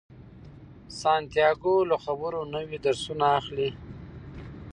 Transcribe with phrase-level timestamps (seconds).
[0.99, 3.69] سانتیاګو له خبرو نوي درسونه اخلي.